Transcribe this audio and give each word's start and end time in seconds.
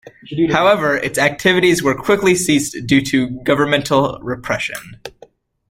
However, 0.51 0.97
its 0.97 1.19
activities 1.19 1.83
were 1.83 1.93
quickly 1.93 2.33
ceased 2.33 2.87
due 2.87 3.03
to 3.05 3.29
governmental 3.43 4.17
repression. 4.23 4.99